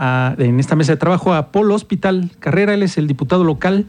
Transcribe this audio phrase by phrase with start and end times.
[0.00, 3.86] en esta mesa de trabajo a Polo Hospital Carrera, él es el diputado local,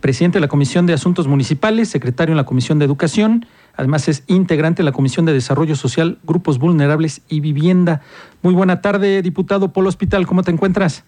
[0.00, 3.46] presidente de la Comisión de Asuntos Municipales, secretario en la Comisión de Educación,
[3.76, 8.00] además es integrante de la Comisión de Desarrollo Social, Grupos Vulnerables y Vivienda.
[8.42, 11.04] Muy buena tarde, diputado Polo Hospital, ¿cómo te encuentras?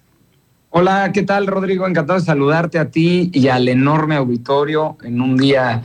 [0.71, 1.87] Hola, ¿qué tal, Rodrigo?
[1.87, 5.83] Encantado de saludarte a ti y al enorme auditorio en un día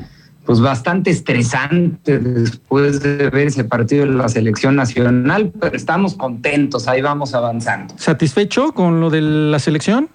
[0.52, 6.90] pues bastante estresante después de ver ese partido de la selección nacional, pero estamos contentos,
[6.90, 7.94] ahí vamos avanzando.
[7.96, 10.10] ¿Satisfecho con lo de la selección?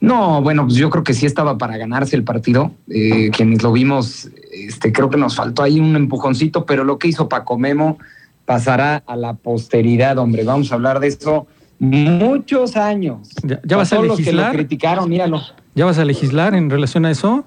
[0.00, 2.72] No, bueno, pues yo creo que sí estaba para ganarse el partido.
[2.88, 7.08] Eh, quienes lo vimos, este, creo que nos faltó ahí un empujoncito, pero lo que
[7.08, 7.98] hizo Paco Memo
[8.46, 10.44] pasará a la posteridad, hombre.
[10.44, 11.46] Vamos a hablar de eso
[11.78, 13.28] muchos años.
[13.42, 14.08] ¿Ya, vas a legislar?
[14.08, 15.42] Los que lo criticaron, míralo.
[15.74, 17.44] ¿Ya vas a legislar en relación a eso?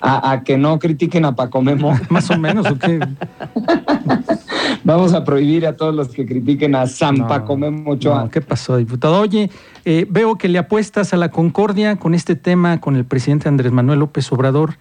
[0.00, 1.98] A, que no critiquen a Paco Memo.
[2.08, 3.00] Más o menos, ¿o qué?
[4.84, 8.30] Vamos a prohibir a todos los que critiquen a San Paco Memo Ochoa.
[8.30, 9.20] ¿Qué pasó, diputado?
[9.20, 9.50] Oye,
[9.84, 13.72] eh, veo que le apuestas a la concordia con este tema con el presidente Andrés
[13.72, 14.78] Manuel López Obrador.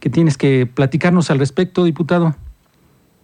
[0.00, 2.34] ¿Qué tienes que platicarnos al respecto, diputado?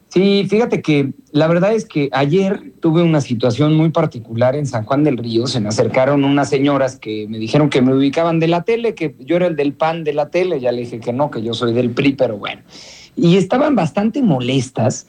[0.09, 4.85] Sí, fíjate que la verdad es que ayer tuve una situación muy particular en San
[4.85, 5.47] Juan del Río.
[5.47, 9.15] Se me acercaron unas señoras que me dijeron que me ubicaban de la tele, que
[9.19, 10.61] yo era el del PAN de la tele.
[10.61, 12.63] Ya le dije que no, que yo soy del PRI, pero bueno.
[13.17, 15.07] Y estaban bastante molestas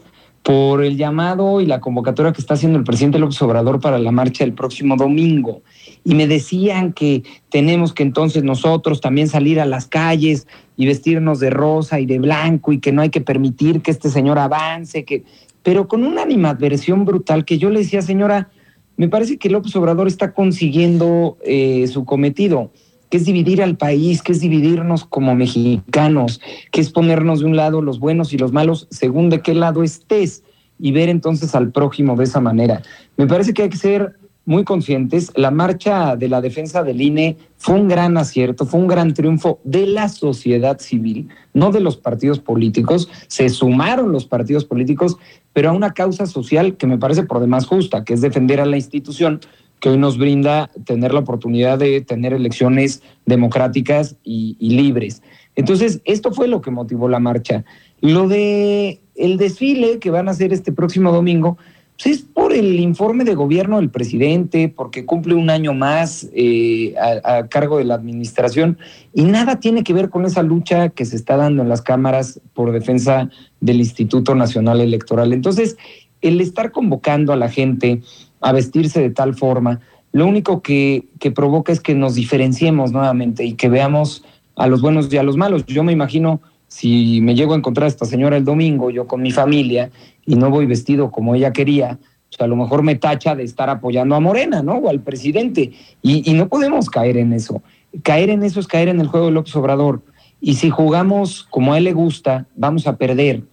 [0.47, 4.13] por el llamado y la convocatoria que está haciendo el presidente López Obrador para la
[4.13, 5.61] marcha el próximo domingo.
[6.05, 11.41] Y me decían que tenemos que entonces nosotros también salir a las calles y vestirnos
[11.41, 15.03] de rosa y de blanco y que no hay que permitir que este señor avance,
[15.03, 15.25] que
[15.63, 18.49] pero con una animadversión brutal que yo le decía, señora,
[18.95, 22.71] me parece que López Obrador está consiguiendo eh, su cometido
[23.09, 26.41] que es dividir al país, que es dividirnos como mexicanos,
[26.71, 29.83] que es ponernos de un lado los buenos y los malos según de qué lado
[29.83, 30.43] estés
[30.79, 32.81] y ver entonces al prójimo de esa manera.
[33.15, 34.15] Me parece que hay que ser
[34.47, 35.31] muy conscientes.
[35.35, 39.59] La marcha de la defensa del INE fue un gran acierto, fue un gran triunfo
[39.65, 43.09] de la sociedad civil, no de los partidos políticos.
[43.27, 45.17] Se sumaron los partidos políticos,
[45.51, 48.65] pero a una causa social que me parece por demás justa, que es defender a
[48.65, 49.41] la institución
[49.79, 55.21] que hoy nos brinda tener la oportunidad de tener elecciones democráticas y, libres.
[55.55, 57.63] Entonces, esto fue lo que motivó la marcha.
[58.01, 61.57] Lo de el desfile que van a hacer este próximo domingo,
[61.95, 66.93] pues es por el informe de gobierno del presidente, porque cumple un año más eh,
[66.99, 68.77] a, a, cargo de la administración
[69.13, 72.39] y nada tiene que ver con esa lucha que se está dando en las cámaras
[72.53, 75.33] por defensa del Instituto Nacional Electoral.
[75.33, 75.75] Entonces,
[76.21, 78.01] el estar convocando a la gente
[78.41, 79.79] a vestirse de tal forma,
[80.11, 84.23] lo único que, que provoca es que nos diferenciemos nuevamente y que veamos
[84.55, 85.65] a los buenos y a los malos.
[85.65, 89.21] Yo me imagino si me llego a encontrar a esta señora el domingo, yo con
[89.21, 89.89] mi familia,
[90.25, 91.99] y no voy vestido como ella quería,
[92.29, 94.73] pues a lo mejor me tacha de estar apoyando a Morena, ¿no?
[94.73, 95.71] O al presidente.
[96.01, 97.61] Y, y no podemos caer en eso.
[98.03, 100.01] Caer en eso es caer en el juego de López Obrador.
[100.41, 103.43] Y si jugamos como a él le gusta, vamos a perder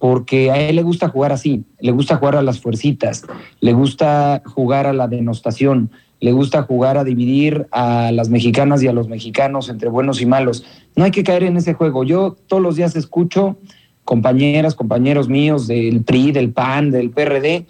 [0.00, 3.26] porque a él le gusta jugar así, le gusta jugar a las fuercitas,
[3.60, 5.90] le gusta jugar a la denostación,
[6.20, 10.26] le gusta jugar a dividir a las mexicanas y a los mexicanos entre buenos y
[10.26, 10.64] malos.
[10.96, 12.02] No hay que caer en ese juego.
[12.02, 13.58] Yo todos los días escucho
[14.04, 17.66] compañeras, compañeros míos del PRI, del PAN, del PRD,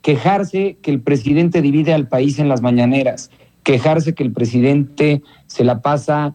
[0.00, 3.30] quejarse que el presidente divide al país en las mañaneras,
[3.62, 6.34] quejarse que el presidente se la pasa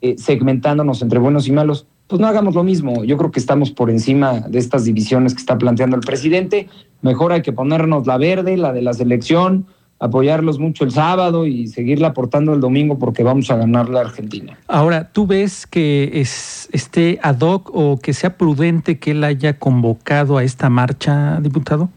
[0.00, 3.04] eh, segmentándonos entre buenos y malos pues no hagamos lo mismo.
[3.04, 6.68] Yo creo que estamos por encima de estas divisiones que está planteando el presidente.
[7.00, 9.66] Mejor hay que ponernos la verde, la de la selección,
[9.98, 14.58] apoyarlos mucho el sábado y seguirla aportando el domingo porque vamos a ganar la Argentina.
[14.66, 19.58] Ahora, ¿tú ves que es, esté ad hoc o que sea prudente que él haya
[19.58, 21.88] convocado a esta marcha, diputado?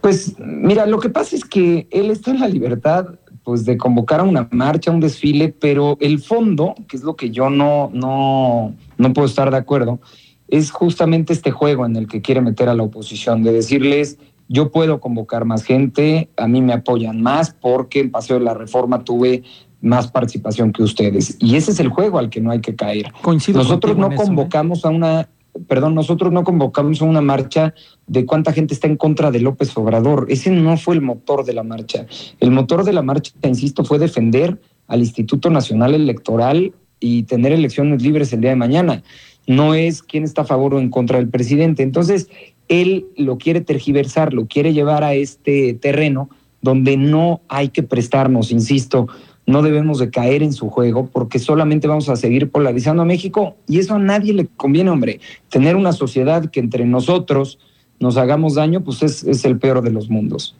[0.00, 3.06] Pues mira, lo que pasa es que él está en la libertad
[3.44, 7.30] pues de convocar a una marcha, un desfile, pero el fondo, que es lo que
[7.30, 10.00] yo no, no, no puedo estar de acuerdo,
[10.48, 14.18] es justamente este juego en el que quiere meter a la oposición, de decirles,
[14.48, 18.54] yo puedo convocar más gente, a mí me apoyan más porque en Paseo de la
[18.54, 19.42] Reforma tuve
[19.80, 21.36] más participación que ustedes.
[21.40, 23.12] Y ese es el juego al que no hay que caer.
[23.54, 24.14] Nosotros no ¿eh?
[24.14, 25.28] convocamos a una
[25.68, 27.74] perdón, nosotros no convocamos a una marcha
[28.06, 30.26] de cuánta gente está en contra de López Obrador.
[30.28, 32.06] Ese no fue el motor de la marcha.
[32.40, 36.72] El motor de la marcha, insisto, fue defender al Instituto Nacional Electoral
[37.02, 39.02] y tener elecciones libres el día de mañana.
[39.46, 41.82] No es quién está a favor o en contra del presidente.
[41.82, 42.28] Entonces,
[42.68, 46.30] él lo quiere tergiversar, lo quiere llevar a este terreno
[46.62, 49.08] donde no hay que prestarnos, insisto,
[49.46, 53.56] no debemos de caer en su juego porque solamente vamos a seguir polarizando a México
[53.66, 55.18] y eso a nadie le conviene, hombre.
[55.48, 57.58] Tener una sociedad que entre nosotros
[57.98, 60.56] nos hagamos daño, pues es, el peor de los mundos.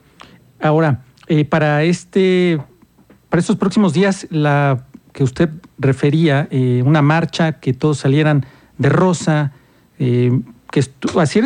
[0.61, 2.59] Ahora, Eh, para este,
[3.29, 8.47] para estos próximos días, la que usted refería, eh, una marcha, que todos salieran
[8.79, 9.53] de rosa,
[9.99, 10.83] eh, que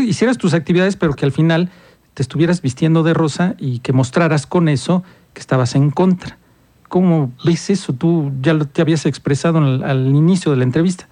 [0.04, 1.70] hicieras tus actividades, pero que al final
[2.14, 5.02] te estuvieras vistiendo de rosa y que mostraras con eso
[5.34, 6.38] que estabas en contra.
[6.88, 7.92] ¿Cómo ves eso?
[7.92, 11.08] Tú ya lo te habías expresado al inicio de la entrevista.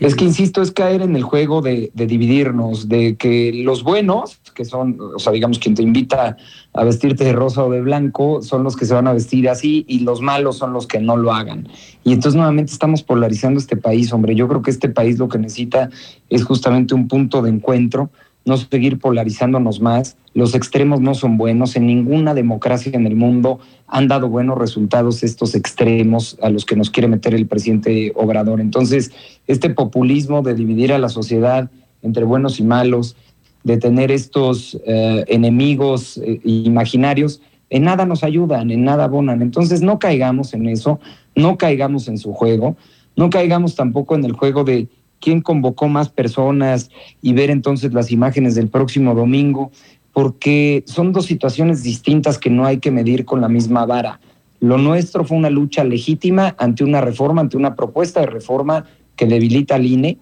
[0.00, 4.64] Es que, insisto, es caer en el juego de, dividirnos, de que los buenos, que
[4.64, 6.36] son, o sea, digamos, quien te invita
[6.72, 9.84] a vestirte de rosa o de blanco, son los que se van a vestir así
[9.86, 11.68] y los malos son los que no lo hagan.
[12.02, 14.34] Y entonces nuevamente estamos polarizando este país, hombre.
[14.34, 15.90] Yo creo que este país lo que necesita
[16.28, 18.10] es justamente un punto de encuentro
[18.44, 20.16] no seguir polarizándonos más.
[20.34, 21.76] Los extremos no son buenos.
[21.76, 26.76] En ninguna democracia en el mundo han dado buenos resultados estos extremos a los que
[26.76, 28.60] nos quiere meter el presidente Obrador.
[28.60, 29.12] Entonces,
[29.46, 31.70] este populismo de dividir a la sociedad
[32.02, 33.16] entre buenos y malos,
[33.62, 39.40] de tener estos eh, enemigos eh, imaginarios, en nada nos ayudan, en nada abonan.
[39.40, 41.00] Entonces, no caigamos en eso,
[41.34, 42.76] no caigamos en su juego,
[43.16, 44.88] no caigamos tampoco en el juego de
[45.24, 46.90] quién convocó más personas
[47.22, 49.72] y ver entonces las imágenes del próximo domingo,
[50.12, 54.20] porque son dos situaciones distintas que no hay que medir con la misma vara.
[54.60, 58.84] Lo nuestro fue una lucha legítima ante una reforma, ante una propuesta de reforma
[59.16, 60.18] que debilita al INE,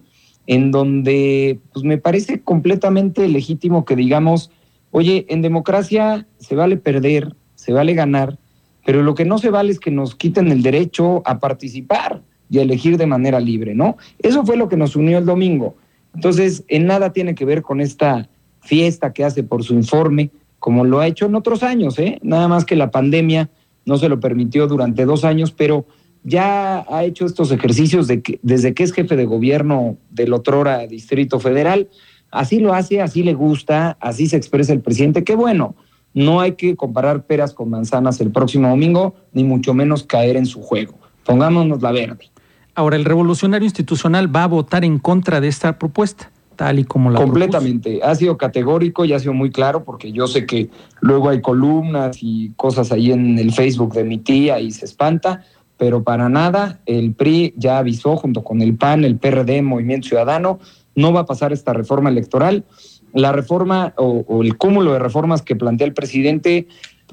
[0.47, 4.51] en donde pues me parece completamente legítimo que digamos,
[4.91, 8.39] oye, en democracia se vale perder, se vale ganar,
[8.85, 12.21] pero lo que no se vale es que nos quiten el derecho a participar
[12.53, 13.97] y elegir de manera libre, ¿no?
[14.19, 15.75] Eso fue lo que nos unió el domingo.
[16.13, 18.29] Entonces, en nada tiene que ver con esta
[18.61, 20.29] fiesta que hace por su informe,
[20.59, 22.19] como lo ha hecho en otros años, ¿eh?
[22.21, 23.49] Nada más que la pandemia
[23.87, 25.87] no se lo permitió durante dos años, pero
[26.21, 30.85] ya ha hecho estos ejercicios de que, desde que es jefe de gobierno del otrora
[30.85, 31.89] Distrito Federal.
[32.29, 35.23] Así lo hace, así le gusta, así se expresa el presidente.
[35.23, 35.75] Qué bueno,
[36.13, 40.45] no hay que comparar peras con manzanas el próximo domingo, ni mucho menos caer en
[40.45, 40.99] su juego.
[41.25, 42.32] Pongámonos la verde.
[42.75, 47.11] Ahora, el revolucionario institucional va a votar en contra de esta propuesta, tal y como
[47.11, 47.99] la Completamente.
[48.03, 52.17] Ha sido categórico y ha sido muy claro, porque yo sé que luego hay columnas
[52.21, 55.43] y cosas ahí en el Facebook de mi tía y se espanta,
[55.77, 60.59] pero para nada, el PRI ya avisó junto con el PAN, el PRD, Movimiento Ciudadano,
[60.95, 62.65] no va a pasar esta reforma electoral.
[63.13, 66.67] La reforma o, el cúmulo de reformas que plantea el presidente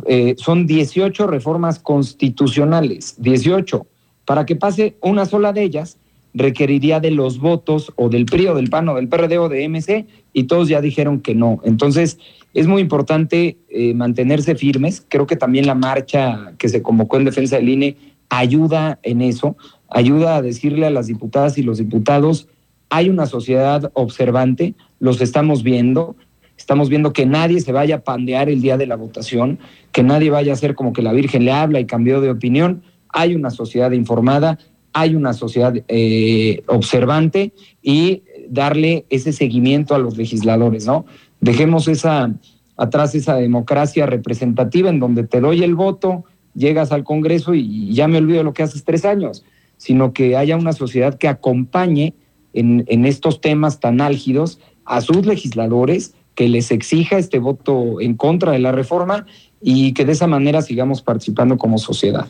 [0.07, 3.87] eh, son 18 reformas constitucionales, 18
[4.31, 5.99] para que pase una sola de ellas,
[6.35, 9.69] requeriría de los votos o del PRI o del PAN o del PRD o de
[9.69, 11.59] MC y todos ya dijeron que no.
[11.65, 12.17] Entonces,
[12.55, 15.05] es muy importante eh, mantenerse firmes.
[15.09, 17.97] Creo que también la marcha que se convocó en defensa del INE
[18.29, 19.56] ayuda en eso,
[19.88, 22.47] ayuda a decirle a las diputadas y los diputados,
[22.88, 26.15] hay una sociedad observante, los estamos viendo,
[26.56, 29.59] estamos viendo que nadie se vaya a pandear el día de la votación,
[29.91, 32.85] que nadie vaya a hacer como que la Virgen le habla y cambió de opinión
[33.12, 34.59] hay una sociedad informada,
[34.93, 37.53] hay una sociedad eh, observante
[37.83, 41.07] y darle ese seguimiento a los legisladores, ¿no?
[41.41, 42.35] Dejemos esa
[42.81, 46.25] atrás esa democracia representativa en donde te doy el voto,
[46.55, 49.45] llegas al Congreso y ya me olvido lo que haces tres años,
[49.77, 52.15] sino que haya una sociedad que acompañe
[52.55, 58.15] en, en estos temas tan álgidos a sus legisladores, que les exija este voto en
[58.15, 59.27] contra de la reforma
[59.61, 62.29] y que de esa manera sigamos participando como sociedad.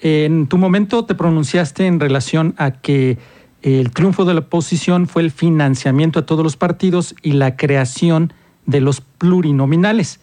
[0.00, 3.18] En tu momento te pronunciaste en relación a que
[3.62, 8.32] el triunfo de la oposición fue el financiamiento a todos los partidos y la creación
[8.66, 10.20] de los plurinominales.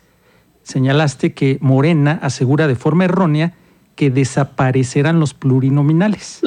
[0.62, 3.56] Señalaste que Morena asegura de forma errónea
[3.96, 6.42] que desaparecerán los plurinominales.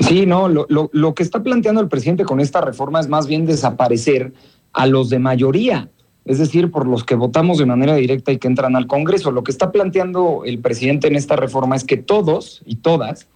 [0.00, 3.46] Sí, no, lo, lo que está planteando el presidente con esta reforma es más bien
[3.46, 4.32] desaparecer
[4.72, 5.90] a los de mayoría
[6.28, 9.30] es decir, por los que votamos de manera directa y que entran al Congreso.
[9.30, 13.28] Lo que está planteando el presidente en esta reforma es que todos y todas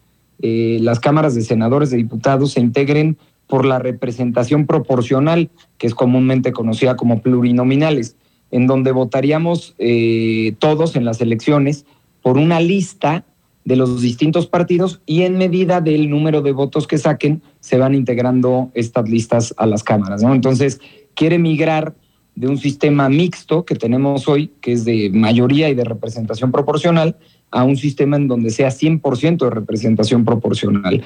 [0.43, 5.95] eh, las cámaras de senadores, de diputados, se integren por la representación proporcional, que es
[5.95, 8.17] comúnmente conocida como plurinominales,
[8.51, 11.87] en donde votaríamos eh, todos en las elecciones
[12.21, 13.25] por una lista
[13.65, 17.95] de los distintos partidos y en medida del número de votos que saquen se van
[17.95, 20.23] integrando estas listas a las cámaras.
[20.23, 20.79] Entonces,
[21.15, 21.95] quiere migrar
[22.35, 27.17] de un sistema mixto que tenemos hoy, que es de mayoría y de representación proporcional,
[27.51, 31.05] a un sistema en donde sea 100% de representación proporcional.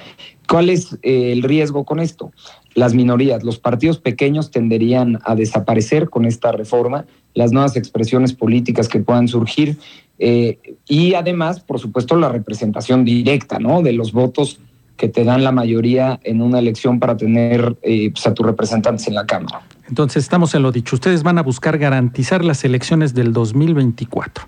[0.49, 2.31] ¿Cuál es eh, el riesgo con esto?
[2.75, 7.05] Las minorías, los partidos pequeños tenderían a desaparecer con esta reforma,
[7.35, 9.77] las nuevas expresiones políticas que puedan surgir
[10.19, 13.83] eh, y además, por supuesto, la representación directa ¿no?
[13.83, 14.61] de los votos
[14.97, 19.07] que te dan la mayoría en una elección para tener eh, pues, a tus representantes
[19.09, 19.63] en la Cámara.
[19.89, 20.97] Entonces, estamos en lo dicho.
[20.97, 24.45] Ustedes van a buscar garantizar las elecciones del 2024.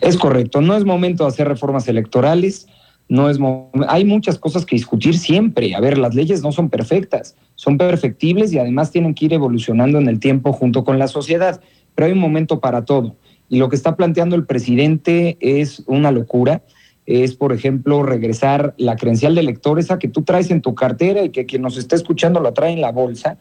[0.00, 2.66] Es correcto, no es momento de hacer reformas electorales,
[3.08, 3.38] no es
[3.88, 5.74] hay muchas cosas que discutir siempre.
[5.74, 9.98] A ver, las leyes no son perfectas, son perfectibles y además tienen que ir evolucionando
[9.98, 11.60] en el tiempo junto con la sociedad,
[11.94, 13.16] pero hay un momento para todo.
[13.48, 16.62] Y lo que está planteando el presidente es una locura.
[17.06, 21.22] Es, por ejemplo, regresar la credencial de elector, esa que tú traes en tu cartera
[21.22, 23.36] y que quien nos está escuchando la trae en la bolsa,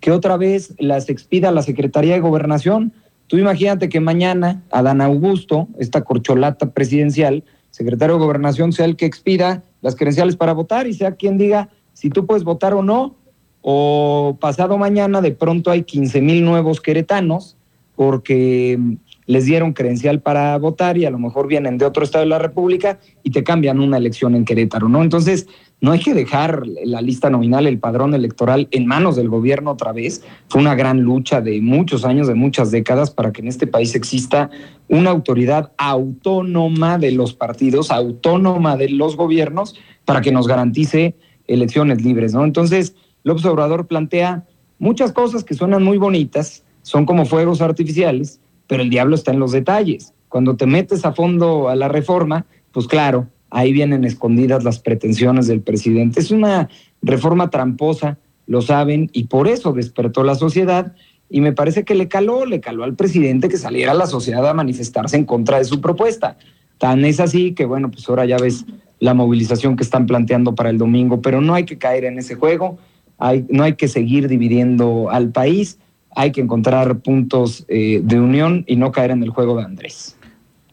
[0.00, 2.92] que otra vez las expida la Secretaría de Gobernación.
[3.26, 9.06] Tú imagínate que mañana Adán Augusto, esta corcholata presidencial, secretario de Gobernación, sea el que
[9.06, 13.16] expida las credenciales para votar y sea quien diga si tú puedes votar o no,
[13.60, 17.56] o pasado mañana de pronto hay 15 mil nuevos queretanos
[17.96, 18.78] porque
[19.26, 22.38] les dieron credencial para votar y a lo mejor vienen de otro estado de la
[22.38, 25.02] República y te cambian una elección en Querétaro, ¿no?
[25.02, 25.48] Entonces,
[25.80, 29.92] no hay que dejar la lista nominal, el padrón electoral en manos del gobierno otra
[29.92, 30.24] vez.
[30.48, 33.94] Fue una gran lucha de muchos años, de muchas décadas, para que en este país
[33.94, 34.50] exista
[34.88, 41.14] una autoridad autónoma de los partidos, autónoma de los gobiernos, para que nos garantice
[41.46, 42.44] elecciones libres, ¿no?
[42.44, 44.44] Entonces, López Obrador plantea
[44.80, 49.38] muchas cosas que suenan muy bonitas, son como fuegos artificiales, pero el diablo está en
[49.38, 50.12] los detalles.
[50.28, 55.46] Cuando te metes a fondo a la reforma, pues claro, ahí vienen escondidas las pretensiones
[55.46, 56.20] del presidente.
[56.20, 56.68] Es una
[57.02, 60.94] reforma tramposa, lo saben, y por eso despertó la sociedad.
[61.30, 64.54] Y me parece que le caló, le caló al presidente que saliera la sociedad a
[64.54, 66.38] manifestarse en contra de su propuesta.
[66.78, 68.64] Tan es así que, bueno, pues ahora ya ves
[69.00, 72.34] la movilización que están planteando para el domingo, pero no hay que caer en ese
[72.34, 72.78] juego,
[73.18, 75.78] hay, no hay que seguir dividiendo al país
[76.18, 80.16] hay que encontrar puntos eh, de unión y no caer en el juego de Andrés.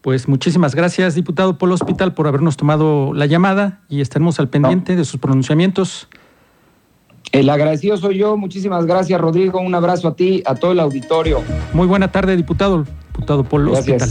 [0.05, 4.95] Pues muchísimas gracias, diputado Polo Hospital, por habernos tomado la llamada y estaremos al pendiente
[4.95, 6.07] de sus pronunciamientos.
[7.31, 8.37] El agradecido soy yo.
[8.37, 9.59] Muchísimas gracias, Rodrigo.
[9.59, 11.41] Un abrazo a ti, a todo el auditorio.
[11.73, 12.85] Muy buena tarde, diputado.
[13.13, 14.07] Diputado Polo Hospital.